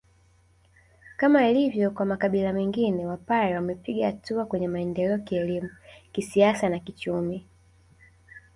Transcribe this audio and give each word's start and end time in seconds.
Kama 1.17 1.47
ilivyo 1.49 1.91
kwa 1.91 2.05
makabila 2.05 2.53
mengine 2.53 3.05
wapare 3.05 3.55
wamepiga 3.55 4.05
hatua 4.05 4.45
kwenye 4.45 4.67
maendeleo 4.67 5.17
kielimu 5.17 5.69
kisiasa 6.11 6.69
na 6.69 6.79
kichumi 6.79 7.47